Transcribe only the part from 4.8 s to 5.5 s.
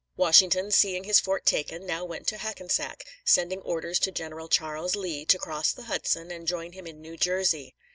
Lee to